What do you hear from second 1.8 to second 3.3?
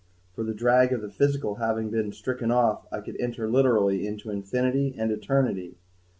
been stricken off, I could